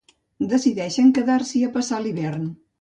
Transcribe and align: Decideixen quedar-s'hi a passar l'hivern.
Decideixen 0.53 1.13
quedar-s'hi 1.19 1.63
a 1.69 1.71
passar 1.79 2.03
l'hivern. 2.03 2.53